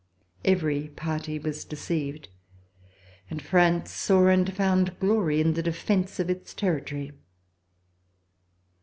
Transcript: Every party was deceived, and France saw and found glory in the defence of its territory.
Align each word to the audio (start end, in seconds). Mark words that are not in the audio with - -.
Every 0.43 0.87
party 0.87 1.37
was 1.37 1.63
deceived, 1.63 2.27
and 3.29 3.39
France 3.39 3.91
saw 3.91 4.25
and 4.29 4.51
found 4.51 4.97
glory 4.99 5.39
in 5.39 5.53
the 5.53 5.61
defence 5.61 6.19
of 6.19 6.27
its 6.27 6.55
territory. 6.55 7.11